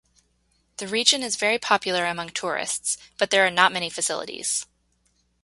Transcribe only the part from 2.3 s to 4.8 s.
tourists, but there are not many facilities.